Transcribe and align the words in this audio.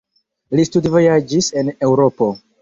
Li 0.59 0.63
studvojaĝis 0.69 1.51
en 1.63 1.71
Eŭropo. 1.89 2.33